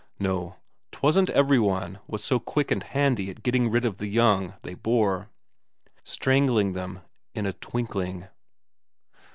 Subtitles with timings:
[0.17, 0.55] No,
[0.91, 4.73] 'twasn't every one was so quick and handy at getting rid of the young they
[4.73, 5.29] bore
[6.03, 7.01] strangling them
[7.35, 8.27] in a twinkling....